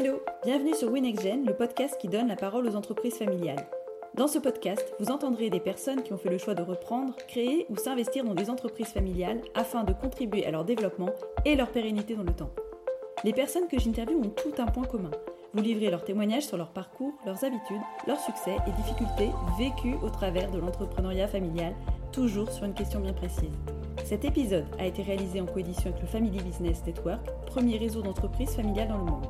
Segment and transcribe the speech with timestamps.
[0.00, 3.66] Hello, bienvenue sur WinXGen, le podcast qui donne la parole aux entreprises familiales.
[4.14, 7.66] Dans ce podcast, vous entendrez des personnes qui ont fait le choix de reprendre, créer
[7.68, 11.10] ou s'investir dans des entreprises familiales afin de contribuer à leur développement
[11.44, 12.52] et leur pérennité dans le temps.
[13.24, 15.10] Les personnes que j'interviewe ont tout un point commun.
[15.52, 20.10] Vous livrez leurs témoignages sur leur parcours, leurs habitudes, leurs succès et difficultés vécus au
[20.10, 21.74] travers de l'entrepreneuriat familial,
[22.12, 23.58] toujours sur une question bien précise.
[24.04, 28.54] Cet épisode a été réalisé en coédition avec le Family Business Network, premier réseau d'entreprises
[28.54, 29.26] familiales dans le monde.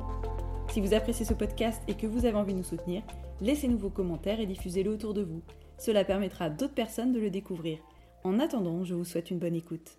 [0.71, 3.01] Si vous appréciez ce podcast et que vous avez envie de nous soutenir,
[3.41, 5.41] laissez-nous vos commentaires et diffusez-le autour de vous.
[5.79, 7.79] Cela permettra à d'autres personnes de le découvrir.
[8.23, 9.97] En attendant, je vous souhaite une bonne écoute.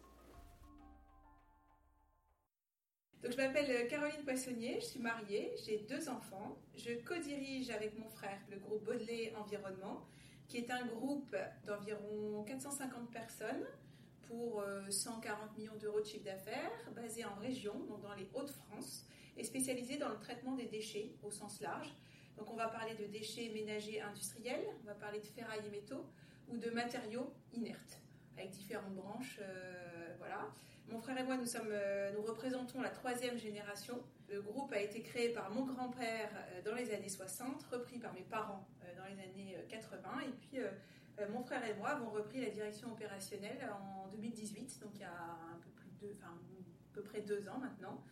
[3.20, 6.56] Donc, je m'appelle Caroline Poissonnier, je suis mariée, j'ai deux enfants.
[6.76, 10.06] Je co-dirige avec mon frère le groupe Baudelaire Environnement,
[10.46, 11.34] qui est un groupe
[11.66, 13.66] d'environ 450 personnes
[14.28, 19.04] pour 140 euh, millions d'euros de chiffre d'affaires, basé en région, donc dans les Hauts-de-France
[19.36, 21.94] est spécialisé dans le traitement des déchets au sens large.
[22.36, 26.06] Donc on va parler de déchets ménagers industriels, on va parler de ferraille et métaux
[26.48, 28.00] ou de matériaux inertes
[28.40, 29.38] avec différentes branches.
[29.40, 30.48] Euh, voilà.
[30.88, 34.02] Mon frère et moi, nous, sommes, euh, nous représentons la troisième génération.
[34.28, 38.12] Le groupe a été créé par mon grand-père euh, dans les années 60, repris par
[38.14, 40.58] mes parents dans les années 80, et puis
[41.32, 45.10] mon frère et moi avons repris la direction opérationnelle en 2018, donc il y a
[45.10, 48.02] un peu plus de, enfin, à peu près deux ans maintenant.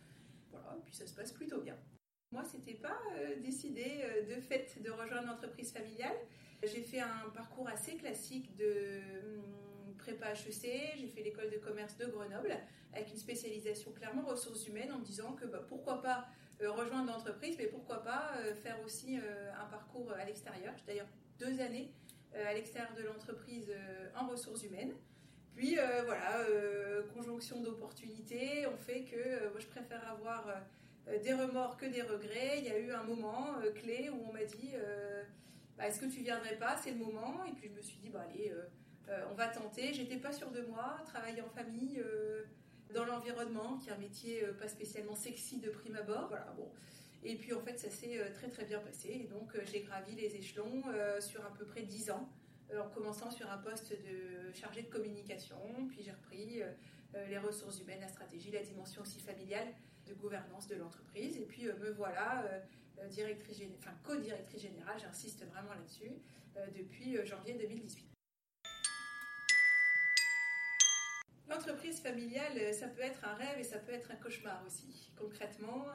[0.51, 1.77] Voilà, puis ça se passe plutôt bien.
[2.31, 6.15] Moi, c'était pas euh, décidé euh, de fait de rejoindre l'entreprise familiale.
[6.61, 11.97] J'ai fait un parcours assez classique de hum, prépa HEC, j'ai fait l'école de commerce
[11.97, 12.55] de Grenoble
[12.93, 16.27] avec une spécialisation clairement ressources humaines en me disant que bah, pourquoi pas
[16.61, 18.33] euh, rejoindre l'entreprise, mais pourquoi pas
[18.63, 20.73] faire aussi un parcours à l'extérieur.
[20.77, 21.07] J'ai d'ailleurs
[21.39, 21.93] deux années
[22.33, 23.73] à l'extérieur de l'entreprise
[24.15, 24.93] en ressources humaines.
[25.55, 30.47] Puis euh, voilà, euh, conjonction d'opportunités ont fait que euh, moi je préfère avoir
[31.23, 32.59] des remords que des regrets.
[32.59, 34.73] Il y a eu un moment clé où on m'a dit
[35.77, 36.77] bah, Est-ce que tu viendrais pas?
[36.77, 37.43] C'est le moment.
[37.45, 38.53] Et puis je me suis dit bah, Allez,
[39.31, 39.93] on va tenter.
[39.93, 42.01] J'étais pas sûre de moi, travailler en famille.
[42.93, 46.27] dans l'environnement, qui est un métier pas spécialement sexy de prime abord.
[46.29, 46.69] Voilà, bon.
[47.23, 49.09] Et puis en fait, ça s'est très très bien passé.
[49.09, 50.83] Et donc j'ai gravi les échelons
[51.19, 52.29] sur à peu près 10 ans.
[52.71, 55.57] Euh, en commençant sur un poste de chargé de communication,
[55.87, 56.71] puis j'ai repris euh,
[57.15, 59.67] euh, les ressources humaines, la stratégie, la dimension aussi familiale
[60.07, 61.37] de gouvernance de l'entreprise.
[61.37, 62.45] Et puis me voilà
[63.11, 63.61] directrice,
[64.03, 66.11] co-directrice générale, j'insiste vraiment là-dessus,
[66.75, 68.07] depuis janvier 2018.
[71.47, 75.11] L'entreprise familiale, ça peut être un rêve et ça peut être un cauchemar aussi.
[75.15, 75.85] Concrètement,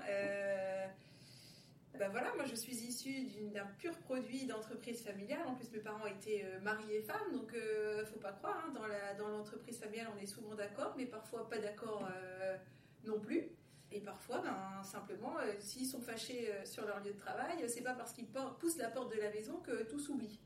[1.98, 5.46] ben voilà, moi je suis issue d'un pur produit d'entreprise familiale.
[5.46, 8.64] En plus, mes parents étaient euh, mariés femmes, donc ne euh, faut pas croire.
[8.66, 8.74] Hein,
[9.16, 12.56] dans l'entreprise familiale, on est souvent d'accord, mais parfois pas d'accord euh,
[13.04, 13.44] non plus.
[13.92, 18.12] Et parfois, ben, simplement, s'ils sont fâchés sur leur lieu de travail, c'est pas parce
[18.12, 20.40] qu'ils poussent la porte de la maison que tout s'oublie.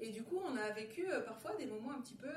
[0.00, 2.28] Et du coup, on a vécu parfois des moments un petit peu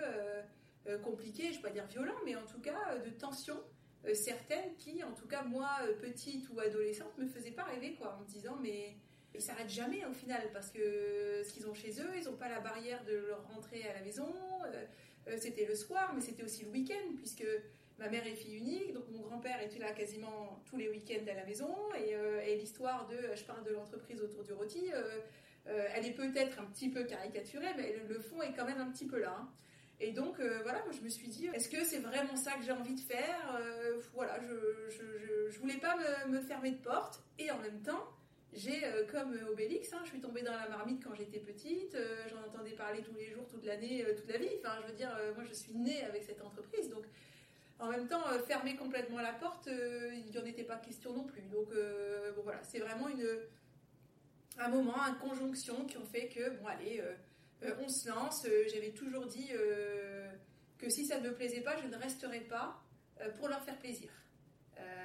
[1.03, 3.61] compliqués, je ne vais pas dire violents, mais en tout cas de tension
[4.13, 8.15] certaines qui, en tout cas moi, euh, petite ou adolescente, me faisaient pas rêver, quoi,
[8.17, 8.95] en me disant, mais
[9.33, 12.49] ils s'arrêtent jamais au final, parce que ce qu'ils ont chez eux, ils n'ont pas
[12.49, 14.31] la barrière de leur rentrer à la maison.
[15.27, 17.45] Euh, c'était le soir, mais c'était aussi le week-end, puisque
[17.97, 21.35] ma mère est fille unique, donc mon grand-père était là quasiment tous les week-ends à
[21.35, 24.91] la maison, et, l'histoire de, je parle de l'entreprise autour du rôti,
[25.65, 29.05] elle est peut-être un petit peu caricaturée, mais le, fond est quand même un petit
[29.05, 29.37] peu là.
[29.39, 29.49] Hein.
[30.03, 32.63] Et donc, euh, voilà, moi, je me suis dit, est-ce que c'est vraiment ça que
[32.63, 35.95] j'ai envie de faire euh, Voilà, je, je, je, voulais pas
[36.27, 37.23] me, fermer de porte.
[37.39, 38.09] Et en même temps,
[38.51, 41.95] j'ai, euh, comme Obélix, hein, je suis tombée dans la marmite quand j'étais petite.
[42.29, 44.49] j'en entendais parler tous les jours, toute l'année, toute la vie.
[44.59, 46.89] Enfin, je veux dire, moi, je suis née avec cette entreprise.
[46.89, 47.05] Donc,
[47.79, 51.43] en même temps, fermer complètement la porte, il n'y en était pas question non plus.
[51.43, 51.69] Donc,
[52.43, 53.25] voilà, c'est vraiment une,
[54.59, 57.01] un moment, une conjonction qui ont fait que, bon, allez
[57.79, 58.45] on se lance.
[58.45, 60.29] Euh, j'avais toujours dit euh,
[60.77, 62.79] que si ça ne me plaisait pas, je ne resterais pas
[63.37, 64.09] pour leur faire plaisir.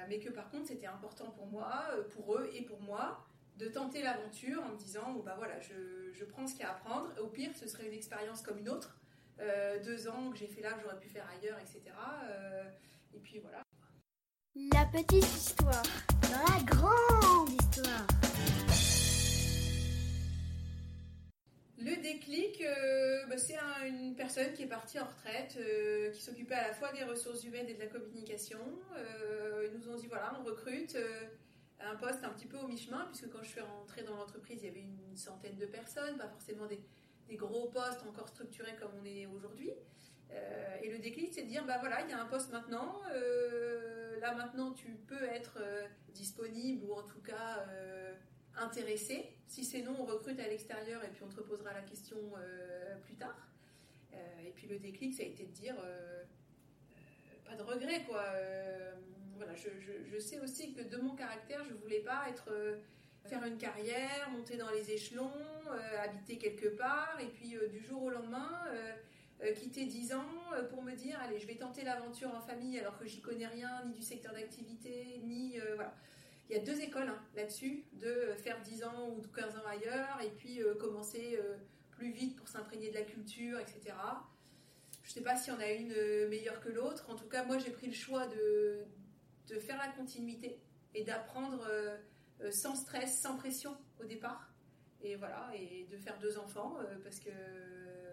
[0.09, 1.71] mais que par contre, c'était important pour moi,
[2.13, 3.23] pour eux et pour moi,
[3.55, 6.73] de tenter l'aventure en me disant bah voilà, je, prends ce qu'il y a à
[6.73, 7.07] prendre.
[7.21, 8.97] Au pire, ce serait une expérience comme une autre.
[9.85, 11.81] deux ans que j'ai fait là, que j'aurais pu faire ailleurs, etc.
[13.13, 13.63] et puis voilà.
[14.73, 15.83] La petite histoire
[16.23, 17.58] dans la grande
[23.39, 26.91] euh, c'est une personne qui est partie en retraite, euh, qui s'occupait à la fois
[26.91, 28.59] des ressources humaines et de la communication.
[28.95, 30.97] Euh, ils nous ont dit voilà, on recrute
[31.79, 34.67] un poste un petit peu au mi-chemin, puisque quand je suis rentrée dans l'entreprise, il
[34.67, 36.79] y avait une centaine de personnes, pas forcément des,
[37.35, 39.71] gros postes encore structurés comme on est aujourd'hui.
[40.81, 43.01] et le déclic, c'est de dire, bah voilà, il y a un poste maintenant.
[44.19, 45.59] là maintenant, tu peux être
[46.09, 47.65] disponible ou en tout cas
[48.57, 49.29] intéressé.
[49.47, 52.17] Si c'est non, on recrute à l'extérieur et puis on te reposera la question
[53.03, 53.47] plus tard.
[54.13, 55.75] et puis le déclic, ça a été de dire
[57.49, 58.23] pas de regret, quoi.
[58.35, 58.91] Euh,
[59.37, 62.77] voilà, je, sais aussi que de mon caractère, je voulais pas être euh,
[63.25, 65.31] faire une carrière, monter dans les échelons,
[65.67, 68.65] euh, habiter quelque part, et puis du jour au lendemain,
[69.55, 70.25] quitter 10 ans
[70.69, 73.83] pour me dire, allez, je vais tenter l'aventure en famille alors que j'y connais rien,
[73.85, 75.57] ni du secteur d'activité, ni...
[75.75, 75.95] voilà.
[76.49, 80.19] Il y a deux écoles hein, là-dessus, de faire 10 ans ou 15 ans ailleurs,
[80.23, 81.39] et puis commencer
[81.91, 83.93] plus vite pour s'imprégner de la culture, etc.
[85.09, 87.09] Je ne sais pas si on a une euh, meilleure que l'autre.
[87.09, 88.85] En tout cas, moi, j'ai pris le choix de,
[89.47, 90.59] de faire la continuité
[90.93, 91.97] et d'apprendre euh,
[92.41, 94.53] euh, sans stress, sans pression au départ.
[95.01, 97.31] Et voilà, et de faire deux enfants parce que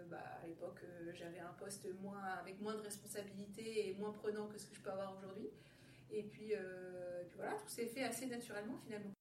[0.08, 0.80] bah, à l'époque,
[1.12, 4.80] j'avais un poste moins, avec moins de responsabilités et moins prenant que ce que je
[4.80, 5.50] peux avoir aujourd'hui.
[6.10, 9.12] Et puis, et puis voilà, tout s'est fait assez naturellement finalement.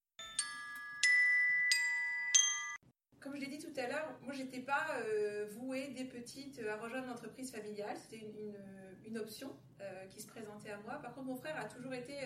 [3.25, 6.77] comme je l'ai dit tout à l'heure, moi j'étais pas euh, vouée des petites à
[6.77, 10.95] rejoindre l'entreprise familiale, c'était une, option euh, qui se présentait à moi.
[10.95, 12.17] Par contre, mon frère a toujours été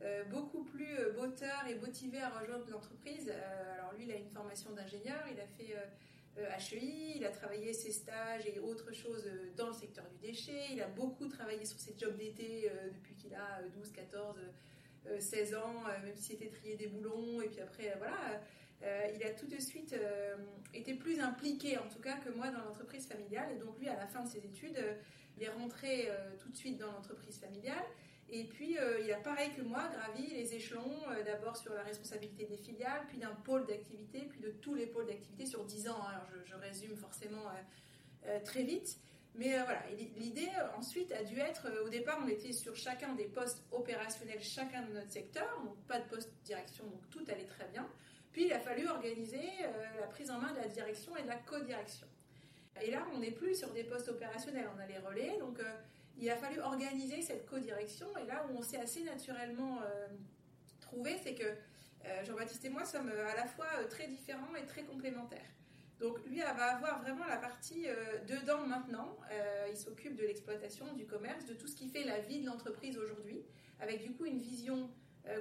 [0.00, 3.30] euh, beaucoup plus moteur et motivé à rejoindre l'entreprise.
[3.74, 5.74] alors lui, il a une formation d'ingénieur, il a fait
[6.36, 10.80] HEI, il a travaillé ses stages et autres choses dans le secteur du déchet, il
[10.80, 13.16] a beaucoup travaillé sur ses jobs d'été depuis
[13.60, 14.38] qu'il a 12, 14,
[15.18, 18.40] 16 ans, même s'il était trié des boulons, et puis après, voilà
[18.82, 20.36] euh, il a tout de suite euh,
[20.72, 23.50] été plus impliqué, en tout cas, que moi dans l'entreprise familiale.
[23.54, 24.94] Et donc, lui, à la fin de ses études, euh,
[25.36, 27.84] il est rentré tout de suite dans l'entreprise familiale.
[28.28, 32.58] Et puis, il a pareil que moi gravi les échelons, d'abord sur la responsabilité des
[32.58, 36.02] filiales, puis d'un pôle d'activité, puis de tous les pôles d'activité sur 10 ans.
[36.02, 37.44] Alors, je, résume forcément
[38.44, 38.98] très vite.
[39.40, 39.82] Mais voilà,
[40.18, 44.82] l'idée ensuite a dû être, au départ, on était sur chacun des postes opérationnels, chacun
[44.82, 47.88] de notre secteur, donc pas de poste direction, donc tout allait très bien.
[48.32, 51.28] Puis il a fallu organiser euh, la prise en main de la direction et de
[51.28, 52.06] la co-direction.
[52.82, 55.72] Et là, on n'est plus sur des postes opérationnels, on a les relais, donc euh,
[56.18, 58.08] il a fallu organiser cette co-direction.
[58.18, 60.06] Et là où on s'est assez naturellement euh,
[60.82, 61.54] trouvé, c'est que
[62.24, 65.50] Jean-Baptiste et moi sommes à la fois très différents et très complémentaires.
[66.00, 67.86] Donc lui va avoir vraiment la partie
[68.26, 69.18] dedans maintenant.
[69.70, 72.96] il s'occupe de l'exploitation, du commerce, de tout ce qui fait la vie de l'entreprise
[72.96, 73.44] aujourd'hui,
[73.80, 74.90] avec du coup une vision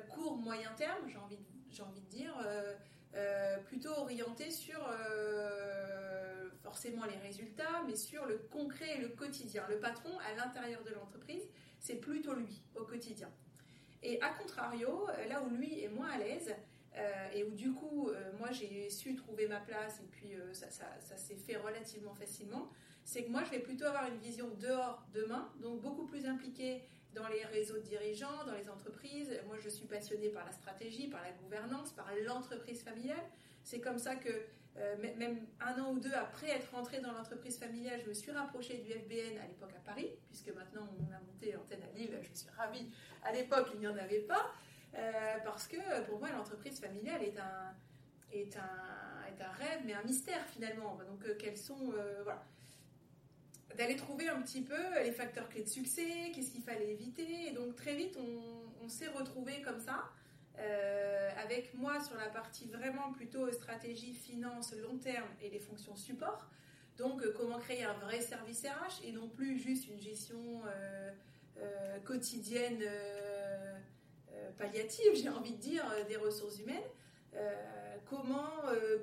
[0.09, 1.39] court, moyen terme, j'ai envie
[1.71, 2.73] j'ai envie de dire, euh,
[3.15, 9.63] euh, plutôt orienté sur euh, forcément les résultats, mais sur le concret et le quotidien.
[9.69, 11.43] Le patron, à l'intérieur de l'entreprise,
[11.79, 13.29] c'est plutôt lui au quotidien.
[14.01, 16.55] Et à contrario, là où lui est moins à l'aise,
[17.33, 21.35] et où du coup, moi j'ai su trouver ma place, et puis ça, ça, s'est
[21.35, 22.69] fait relativement facilement,
[23.03, 26.81] c'est que moi je vais plutôt avoir une vision dehors, demain, donc beaucoup plus impliquée
[27.13, 29.31] dans les réseaux de dirigeants, dans les entreprises.
[29.47, 33.23] Moi, je suis passionnée par la stratégie, par la gouvernance, par l'entreprise familiale.
[33.63, 34.29] C'est comme ça que,
[34.77, 38.31] euh, même un an ou deux après être rentrée dans l'entreprise familiale, je me suis
[38.31, 42.17] rapprochée du FBN à l'époque à Paris, puisque maintenant on a monté l'antenne à Lille.
[42.21, 42.89] Je suis ravie.
[43.23, 44.68] À l'époque, il n'y en avait pas, euh,
[45.43, 47.75] parce que pour moi, l'entreprise familiale est un,
[49.53, 50.95] rêve, mais un mystère finalement.
[51.09, 51.93] Donc, euh, quels sont.
[52.23, 52.43] voilà
[53.79, 57.47] d'aller trouver un petit peu les facteurs clés de succès, qu'est-ce qu'il fallait éviter.
[57.47, 60.09] Et donc très vite, on, s'est retrouvé comme ça,
[60.57, 65.95] euh, avec moi sur la partie vraiment plutôt stratégie, finance, long terme et les fonctions
[65.95, 66.49] support.
[66.97, 71.99] Donc euh, comment créer un vrai service RH et non plus juste une gestion euh,
[72.03, 72.83] quotidienne
[74.57, 76.81] palliative, j'ai envie de dire, des ressources humaines.
[78.09, 78.49] comment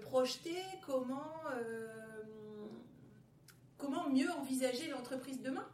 [0.02, 1.42] projeter, comment
[3.78, 5.66] comment mieux envisager l'entreprise demain?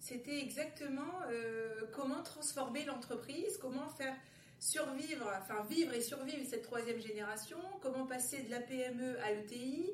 [0.00, 4.16] C'était exactement euh, comment transformer l'entreprise, comment faire
[4.58, 9.90] survivre, enfin vivre et survivre cette troisième génération, comment passer de la PME à l'ETI,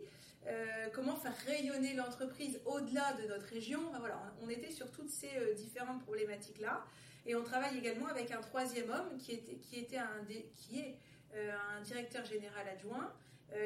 [0.46, 3.80] euh, comment faire rayonner l'entreprise au-delà de notre région.
[3.98, 6.84] voilà, on était sur toutes ces euh, différentes problématiques-là.
[7.26, 12.68] Et on travaille également avec un troisième homme qui, était, qui, est un directeur général
[12.68, 13.12] adjoint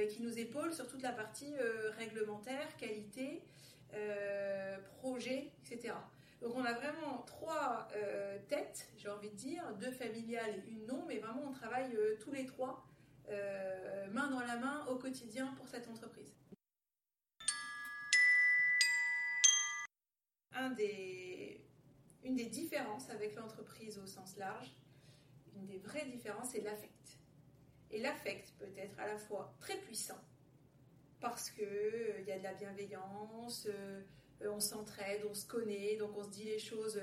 [0.08, 1.52] qui nous épaule sur toute la partie
[1.98, 3.42] réglementaire, qualité,
[3.94, 5.94] euh, projet, etc.
[6.40, 10.86] Donc on a vraiment trois euh, têtes, j'ai envie de dire, deux familiales et une
[10.86, 12.86] non, mais vraiment on travaille euh, tous les trois
[14.12, 16.34] main dans la main au quotidien pour cette entreprise.
[20.52, 21.29] Un des,
[22.40, 24.72] des différences avec l'entreprise au sens large,
[25.54, 27.18] une des vraies différences, c'est l'affect.
[27.90, 30.20] Et l'affect peut être à la fois très puissant
[31.20, 34.00] parce qu'il euh, y a de la bienveillance, euh,
[34.46, 36.98] on s'entraide, on se connaît, donc on se dit les choses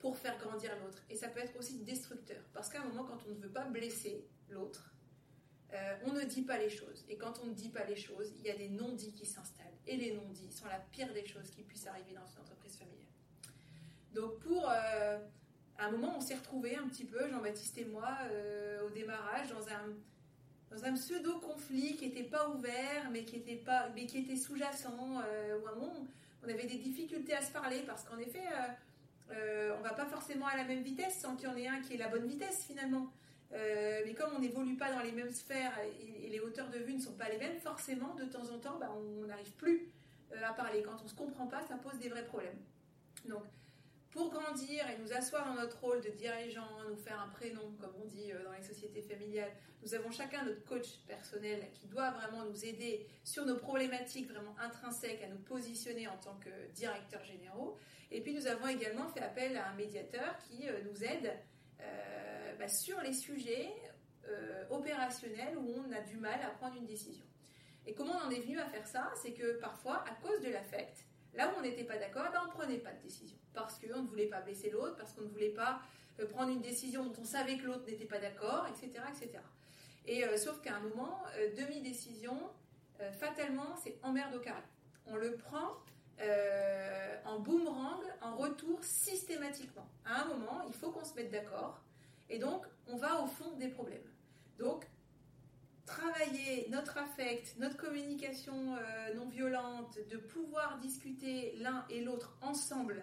[0.00, 1.04] pour faire grandir l'autre.
[1.08, 3.66] Et ça peut être aussi destructeur, parce qu'à un moment, quand on ne veut pas
[3.66, 4.92] blesser l'autre,
[6.04, 7.04] on ne dit pas les choses.
[7.08, 9.78] Et quand on ne dit pas les choses, il y a des non-dits qui s'installent.
[9.86, 13.09] Et les non-dits sont la pire des choses qui puissent arriver dans une entreprise familiale.
[14.14, 14.70] Donc pour
[15.80, 19.48] à un moment, on s'est retrouvés un petit peu, Jean-Baptiste et moi, euh, au démarrage,
[19.48, 23.62] dans un, pseudo-conflit qui n'était pas ouvert, mais qui était,
[23.96, 24.92] était sous-jacent,
[25.26, 26.06] euh, où un moment,
[26.44, 28.44] on avait des difficultés à se parler, parce qu'en effet,
[29.32, 31.68] euh, on ne va pas forcément à la même vitesse sans qu'il y en ait
[31.68, 33.10] un qui ait la bonne vitesse finalement.
[33.52, 37.00] mais comme on n'évolue pas dans les mêmes sphères et, les hauteurs de vue ne
[37.00, 39.88] sont pas les mêmes, forcément, de temps en temps, bah, on n'arrive plus
[40.44, 40.82] à parler.
[40.82, 42.58] Quand on ne se comprend pas, ça pose des vrais problèmes.
[43.24, 43.42] Donc,
[44.10, 47.92] pour grandir et nous asseoir dans notre rôle de dirigeant, nous faire un prénom, comme
[48.02, 49.52] on dit euh, dans les sociétés familiales,
[49.82, 54.54] nous avons chacun notre coach personnel qui doit vraiment nous aider sur nos problématiques vraiment
[54.58, 57.78] intrinsèques à nous positionner en tant que directeurs généraux.
[58.10, 61.32] Et puis nous avons également fait appel à un médiateur qui euh, nous aide
[61.80, 63.72] euh, bah, sur les sujets
[64.70, 67.24] opérationnels où on a du mal à prendre une décision.
[67.84, 69.10] Et comment on en est venu à faire ça?
[69.20, 72.40] C'est que parfois, à cause de l'affect, Là où on n'était pas d'accord, eh ben,
[72.44, 73.36] on ne prenait pas de décision.
[73.54, 75.80] Parce qu'on ne voulait pas blesser l'autre, parce qu'on ne voulait pas
[76.20, 79.02] euh, prendre une décision dont on savait que l'autre n'était pas d'accord, etc.
[79.08, 79.38] etc.
[80.06, 82.36] Et euh, sauf qu'à un moment, euh, demi-décision,
[83.18, 84.60] fatalement, c'est emmerde au carré.
[85.06, 85.78] On le prend
[87.24, 89.88] en boomerang, en retour systématiquement.
[90.04, 91.80] À un moment, il faut qu'on se mette d'accord.
[92.28, 94.04] Et donc, on va au fond des problèmes.
[94.58, 94.84] Donc,
[95.90, 103.02] travailler notre affect, notre communication euh, non violente, de pouvoir discuter l'un et l'autre ensemble,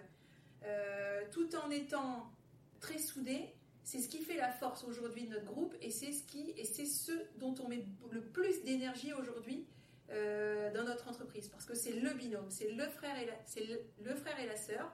[0.64, 2.32] euh, tout en étant
[2.80, 3.54] très soudés,
[3.84, 6.64] c'est ce qui fait la force aujourd'hui de notre groupe et c'est ce qui et
[6.64, 9.66] c'est ce dont on met le plus d'énergie aujourd'hui
[10.10, 13.66] euh, dans notre entreprise parce que c'est le binôme, c'est le frère et la, c'est
[13.98, 14.90] le, frère et la sœur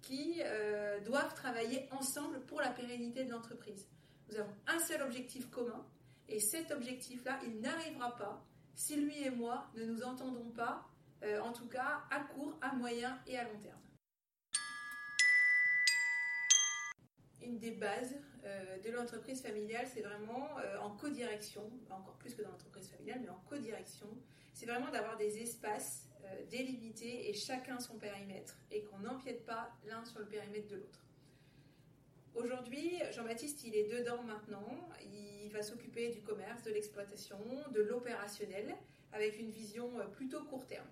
[0.00, 0.40] qui
[1.04, 3.86] doivent travailler ensemble pour la pérennité de l'entreprise.
[4.28, 5.86] Nous avons un seul objectif commun,
[6.28, 10.88] et cet objectif-là, il n'arrivera pas si lui et moi ne nous entendons pas,
[11.22, 13.78] euh, en tout cas à court, à moyen et à long terme.
[17.42, 22.42] Une des bases euh, de l'entreprise familiale, c'est vraiment euh, en codirection, encore plus que
[22.42, 24.08] dans l'entreprise familiale, mais en codirection,
[24.54, 26.08] c'est vraiment d'avoir des espaces
[26.50, 31.04] délimités et chacun son périmètre et qu'on n'empiète pas l'un sur le périmètre de l'autre.
[32.34, 34.66] Aujourd'hui, Jean-Baptiste, il est dedans maintenant.
[35.44, 37.38] Il va s'occuper du commerce, de l'exploitation,
[37.72, 38.74] de l'opérationnel,
[39.12, 40.86] avec une vision euh, plutôt court terme.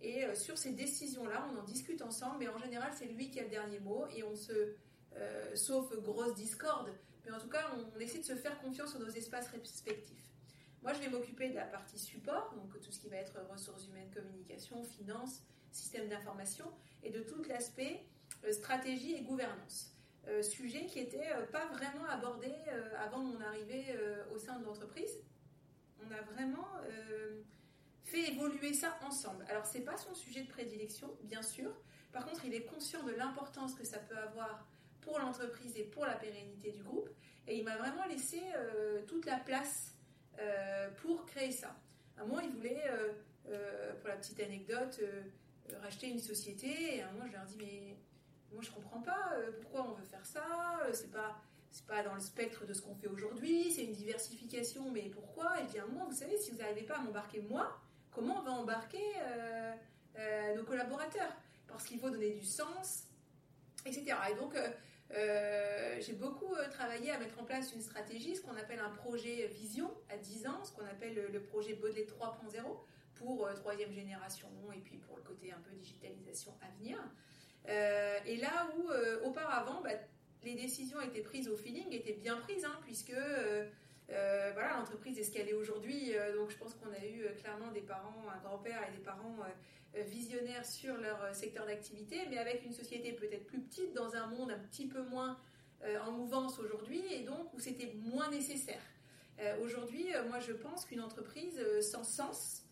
[0.00, 3.40] Et euh, sur ces décisions-là, on en discute ensemble, mais en général, c'est lui qui
[3.40, 4.74] a le dernier mot, et on se,
[5.16, 6.92] euh, sauf grosse discorde,
[7.24, 10.30] mais en tout cas, on, essaie de se faire confiance sur nos espaces respectifs.
[10.82, 13.88] Moi, je vais m'occuper de la partie support, donc tout ce qui va être ressources
[13.88, 16.66] humaines, communication, finance, système d'information,
[17.02, 18.04] et de tout l'aspect
[18.52, 19.95] stratégie et gouvernance.
[20.28, 23.96] Euh, sujet qui n'était euh, pas vraiment abordé euh, avant mon arrivée
[24.34, 25.20] au sein de l'entreprise.
[26.04, 26.68] On a vraiment
[28.04, 29.44] fait évoluer ça ensemble.
[29.48, 31.72] Alors c'est pas son sujet de prédilection, bien sûr.
[32.12, 34.66] Par contre, il est conscient de l'importance que ça peut avoir
[35.00, 37.08] pour l'entreprise et pour la pérennité du groupe.
[37.48, 38.40] Et il m'a vraiment laissé
[39.08, 39.94] toute la place
[40.98, 41.74] pour créer ça.
[42.16, 42.82] À un moment, il voulait,
[44.00, 45.00] pour la petite anecdote,
[45.80, 46.96] racheter une société.
[46.96, 47.96] Et à un moment, je ai dit, mais
[48.56, 51.36] moi je comprends pas euh, pourquoi on veut faire ça, euh, c'est pas
[51.70, 55.60] c'est pas dans le spectre de ce qu'on fait aujourd'hui, c'est une diversification, mais pourquoi?
[55.60, 57.78] Et bien moi, vous savez, si vous n'arrivez pas à m'embarquer moi,
[58.10, 61.36] comment on va embarquer euh, nos collaborateurs?
[61.68, 63.08] Parce qu'il faut donner du sens,
[63.84, 64.16] etc.
[64.30, 64.54] Et donc,
[66.00, 69.92] j'ai beaucoup travaillé à mettre en place une stratégie, ce qu'on appelle un projet vision
[70.08, 72.62] à 10 ans, ce qu'on appelle le projet Baudelaire 3.0
[73.16, 76.96] pour troisième génération et puis pour le côté un peu digitalisation à venir.
[77.68, 79.90] Euh, et là où euh, auparavant, bah,
[80.44, 85.24] les décisions étaient prises au feeling, étaient bien prises, hein, puisque euh, voilà, l'entreprise est
[85.24, 86.12] ce qu'elle est aujourd'hui.
[86.36, 89.38] donc je pense qu'on a eu clairement des parents, un grand-père et des parents
[89.94, 94.52] visionnaires sur leur secteur d'activité, mais avec une société peut-être plus petite, dans un monde
[94.52, 95.36] un petit peu moins
[96.04, 98.82] en mouvance aujourd'hui, et donc où c'était moins nécessaire.
[99.60, 102.62] aujourd'hui, moi je pense qu'une entreprise sans sens,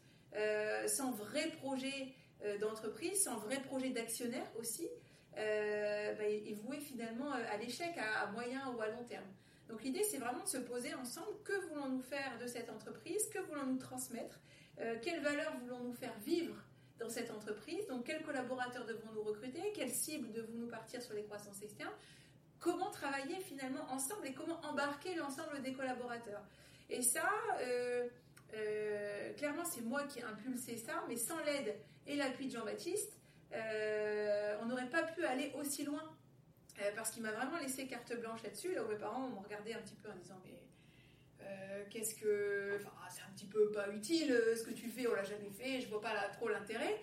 [0.86, 2.14] sans vrai projet
[2.60, 4.88] d'entreprise, sans vrai projet d'actionnaire aussi,
[5.36, 9.26] euh, bah, est voué finalement euh, à l'échec à, moyen ou à long terme.
[9.68, 13.40] Donc l'idée, c'est vraiment de se poser ensemble, que voulons-nous faire de cette entreprise, que
[13.40, 14.38] voulons-nous transmettre,
[15.02, 16.54] quelles valeurs voulons-nous faire vivre
[16.98, 21.62] dans cette entreprise, donc quels collaborateurs devons-nous recruter, quelles cibles devons-nous partir sur les croissances
[21.62, 21.94] externes,
[22.60, 26.42] comment travailler finalement ensemble et comment embarquer l'ensemble des collaborateurs.
[26.90, 27.30] Et ça,
[29.36, 31.74] clairement, c'est moi qui ai impulsé ça, mais sans l'aide
[32.06, 33.18] et l'appui de Jean-Baptiste,
[33.52, 36.02] on n'aurait pas pu aller aussi loin.
[36.96, 38.74] parce qu'il m'a vraiment laissé carte blanche là-dessus.
[38.74, 40.58] Là où mes parents m'ont regardé un petit peu en disant Mais
[41.90, 42.76] qu'est-ce que.
[42.80, 45.80] Enfin, c'est un petit peu pas utile ce que tu fais, on l'a jamais fait,
[45.80, 47.00] je vois pas trop l'intérêt.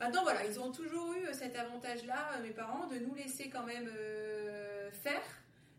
[0.00, 3.90] Maintenant, voilà, ils ont toujours eu cet avantage-là, mes parents, de nous laisser quand même
[4.92, 5.22] faire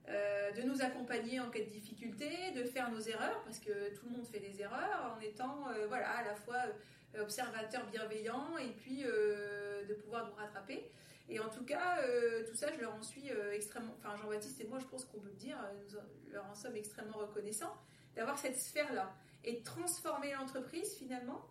[0.10, 4.08] euh, de nous accompagner en cas de difficulté, de faire nos erreurs, parce que tout
[4.08, 6.64] le monde fait des erreurs, en étant euh, voilà, à la fois
[7.16, 10.90] euh, observateur bienveillant et puis de pouvoir nous rattraper.
[11.28, 11.98] Et en tout cas,
[12.48, 15.30] tout ça, je leur en suis extrêmement, enfin Jean-Baptiste et moi, je pense qu'on peut
[15.30, 17.76] le dire, nous leur en sommes extrêmement reconnaissants
[18.16, 19.14] d'avoir cette sphère-là
[19.44, 21.46] et de transformer l'entreprise finalement.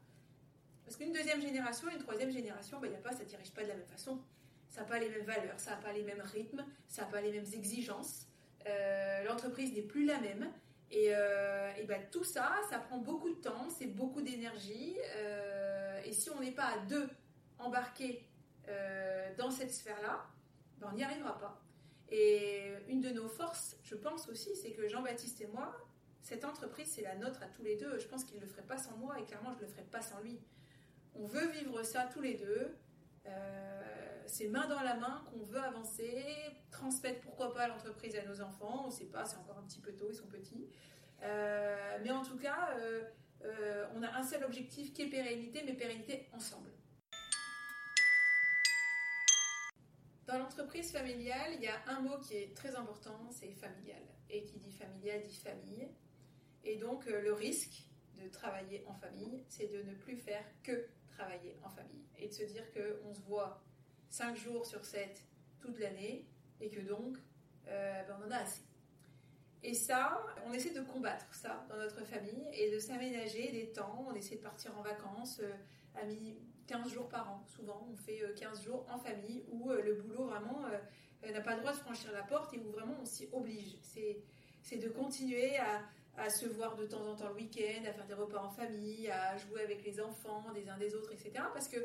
[0.85, 3.63] Parce qu'une deuxième génération, une troisième génération, ben, n'y a pas, ça ne dirige pas
[3.63, 4.21] de la même façon.
[4.69, 7.21] Ça n'a pas les mêmes valeurs, ça n'a pas les mêmes rythmes, ça n'a pas
[7.21, 8.28] les mêmes exigences.
[8.69, 10.51] Euh, l'entreprise n'est plus la même.
[10.91, 14.97] Et, euh, ben, tout ça, ça prend beaucoup de temps, c'est beaucoup d'énergie.
[15.17, 17.09] Euh, et si on n'est pas à deux
[17.59, 18.25] embarqués
[19.39, 20.27] dans cette sphère-là,
[20.79, 21.63] ben, on n'y arrivera pas.
[22.11, 25.75] Et une de nos forces, je pense aussi, c'est que Jean-Baptiste et moi,
[26.23, 27.99] cette entreprise, c'est la nôtre à tous les deux.
[27.99, 29.87] Je pense qu'il ne le ferait pas sans moi et clairement, je ne le ferais
[29.91, 30.39] pas sans lui.
[31.15, 32.77] On veut vivre ça tous les deux.
[33.27, 33.98] Euh,
[34.29, 36.25] c'est main dans la main qu'on veut avancer,
[36.71, 38.85] transmettre pourquoi pas l'entreprise à nos enfants.
[38.85, 40.69] On ne sait pas, c'est encore un petit peu tôt, ils sont petits.
[41.23, 45.73] Euh, mais en tout cas, euh, on a un seul objectif qui est pérennité, mais
[45.73, 46.71] pérennité ensemble.
[50.27, 54.03] Dans l'entreprise familiale, il y a un mot qui est très important, c'est familial.
[54.29, 55.89] Et qui dit familial dit famille.
[56.65, 57.89] Et donc le risque
[58.23, 62.33] de travailler en famille, c'est de ne plus faire que travailler en famille et de
[62.33, 63.63] se dire qu'on se voit
[64.11, 65.23] 5 jours sur 7
[65.61, 66.27] toute l'année
[66.61, 67.19] et que donc
[67.69, 68.63] euh, ben, on en a assez.
[69.63, 74.07] Et ça, on essaie de combattre ça dans notre famille et de s'aménager des temps.
[74.09, 75.53] On essaie de partir en vacances euh,
[75.97, 76.03] à
[76.67, 77.45] 15 jours par an.
[77.47, 80.63] Souvent, on fait 15 euh, jours en famille où le boulot vraiment
[81.23, 83.77] n'a pas le droit de franchir la porte et où vraiment on s'y oblige.
[83.83, 85.83] C'est de continuer à,
[86.17, 89.11] à se voir de temps en temps le week-end, à faire des repas en famille,
[89.11, 91.33] à jouer avec les enfants des uns des autres, etc.
[91.53, 91.79] Parce que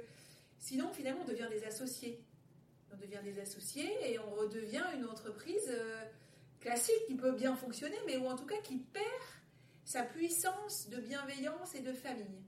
[0.64, 2.24] sinon, finalement, on devient des associés.
[2.92, 6.02] On devient des associés et on redevient une entreprise euh,
[6.60, 9.06] classique qui peut bien fonctionner, mais ou en tout cas qui perd
[9.84, 12.44] sa puissance de bienveillance et de famille.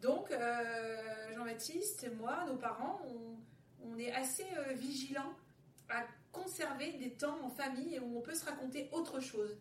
[0.00, 3.00] Donc, euh, Jean-Baptiste, moi, nos parents,
[3.82, 5.34] on, est assez euh, vigilants
[5.88, 9.56] à conserver des temps en famille où on peut se raconter autre chose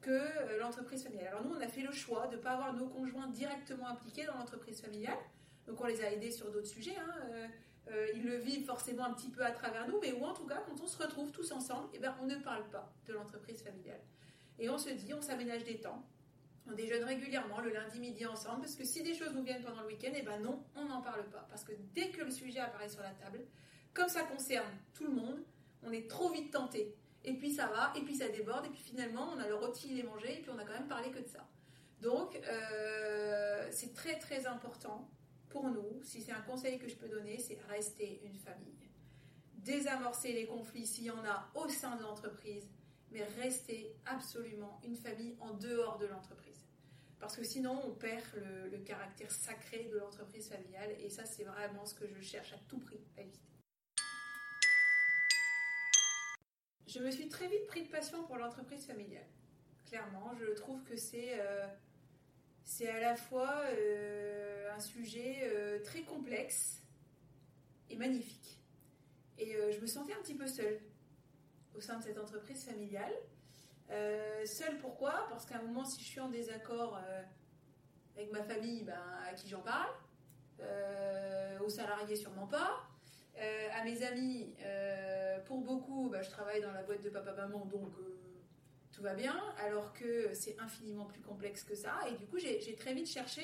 [0.00, 1.28] que euh, l'entreprise familiale.
[1.28, 4.24] Alors nous, on a fait le choix de ne pas avoir nos conjoints directement impliqués
[4.24, 5.18] dans l'entreprise familiale.
[5.66, 6.96] Donc on les a aidés sur d'autres sujets.
[6.96, 7.14] Hein.
[7.30, 7.46] Euh,
[7.88, 10.44] euh, ils le vivent forcément un petit peu à travers nous, mais ou en tout
[10.44, 13.62] cas, quand on se retrouve tous ensemble, eh ben, on ne parle pas de l'entreprise
[13.62, 14.00] familiale.
[14.58, 16.04] Et on se dit, on s'aménage des temps.
[16.68, 19.82] On déjeune régulièrement le lundi midi ensemble, parce que si des choses nous viennent pendant
[19.82, 21.46] le week-end, eh ben non, on n'en parle pas.
[21.48, 23.44] Parce que dès que le sujet apparaît sur la table,
[23.94, 25.38] comme ça concerne tout le monde,
[25.84, 28.80] on est trop vite tenté et puis ça va, et puis ça déborde, et puis
[28.80, 31.10] finalement on a le rôti, il est mangé, et puis on a quand même parlé
[31.10, 31.46] que de ça.
[32.00, 35.10] Donc euh, c'est très très important
[35.48, 38.74] pour nous, si c'est un conseil que je peux donner, c'est rester une famille.
[39.54, 42.68] Désamorcer les conflits s'il y en a au sein de l'entreprise,
[43.10, 46.66] mais rester absolument une famille en dehors de l'entreprise.
[47.18, 48.24] Parce que sinon, on perd
[48.70, 52.58] le, caractère sacré de l'entreprise familiale, et ça, c'est vraiment ce que je cherche à
[52.68, 53.40] tout prix à éviter.
[56.96, 59.26] je me suis très vite pris de passion pour l'entreprise familiale.
[59.86, 61.66] Clairement, je trouve que c'est euh,
[62.66, 66.82] c'est à la fois euh, un sujet euh, très complexe
[67.88, 68.60] et magnifique.
[69.38, 70.80] Et je me sentais un petit peu seule
[71.74, 73.12] au sein de cette entreprise familiale.
[74.46, 75.26] seule pourquoi?
[75.28, 76.98] Parce qu'à un moment, si je suis en désaccord
[78.16, 78.98] avec ma famille, ben,
[79.28, 79.90] à qui j'en parle
[81.60, 82.86] Aux salariés, sûrement pas.
[83.38, 87.66] Euh, à mes amis, euh, pour beaucoup, bah, je travaille dans la boîte de papa-maman,
[87.66, 88.18] donc euh,
[88.96, 92.00] tout va bien, alors que c'est infiniment plus complexe que ça.
[92.10, 93.42] Et du coup, j'ai très vite cherché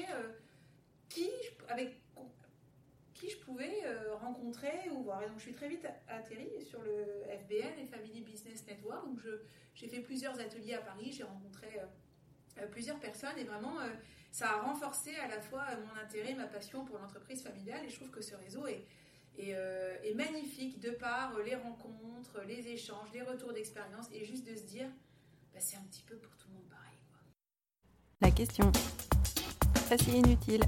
[1.11, 1.29] qui,
[1.69, 2.01] avec
[3.13, 3.83] qui je pouvais
[4.15, 5.23] rencontrer ou voir.
[5.23, 7.05] Et donc, je suis très vite atterrie sur le
[7.45, 9.05] FBN et Family Business Network.
[9.05, 9.21] Donc,
[9.75, 11.69] j'ai fait plusieurs ateliers à Paris, j'ai rencontré
[12.71, 13.77] plusieurs personnes et vraiment,
[14.31, 17.85] ça a renforcé à la fois mon intérêt, ma passion pour l'entreprise familiale.
[17.85, 18.87] Et je trouve que ce réseau est
[19.39, 24.55] euh, et, magnifique de par les rencontres, les échanges, les retours d'expérience et juste de
[24.55, 24.89] se dire,
[25.53, 26.99] bah, c'est un petit peu pour tout le monde pareil.
[28.21, 28.71] La question,
[29.89, 30.63] facile inutile.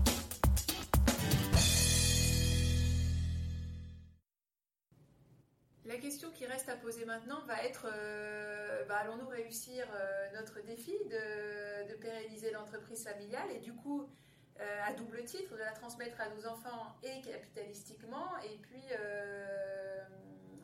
[5.86, 10.60] La question qui reste à poser maintenant va être euh, bah, allons-nous réussir euh, notre
[10.62, 14.08] défi de, de pérenniser l'entreprise familiale Et du coup,
[14.86, 18.84] à double titre, de la transmettre à nos enfants et capitalistiquement, et puis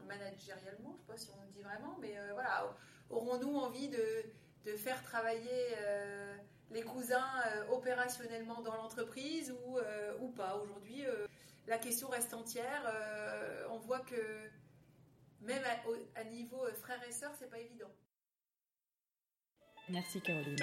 [0.07, 2.73] managérialement, je ne sais pas si on le dit vraiment, mais voilà,
[3.11, 5.75] aurons-nous envie de, faire travailler
[6.71, 7.27] les cousins
[7.71, 9.79] opérationnellement dans l'entreprise ou,
[10.21, 10.57] ou pas?
[10.63, 11.05] Aujourd'hui,
[11.67, 12.83] la question reste entière.
[13.71, 14.51] on voit que
[15.43, 15.63] même
[16.17, 17.91] à, niveau euh, frères et sœurs, c'est pas évident.
[19.89, 20.57] Merci Caroline.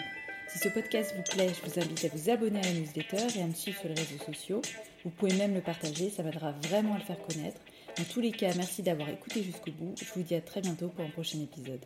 [0.47, 3.41] Si ce podcast vous plaît, je vous invite à vous abonner à la newsletter et
[3.41, 4.61] à me suivre sur les réseaux sociaux.
[5.03, 7.59] Vous pouvez même le partager, ça m'aidera vraiment à le faire connaître.
[7.97, 9.95] Dans tous les cas, merci d'avoir écouté jusqu'au bout.
[9.97, 11.83] Je vous dis à très bientôt pour un prochain épisode.